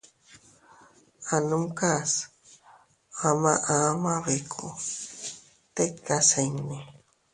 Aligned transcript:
A 1.33 1.37
numkas 1.47 2.11
ama 3.27 3.53
ama 3.81 4.13
bikku 4.25 4.67
tikas 5.75 6.29
iinni. 6.41 6.77